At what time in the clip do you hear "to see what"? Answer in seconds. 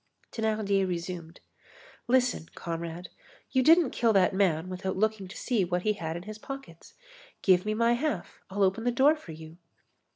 5.27-5.83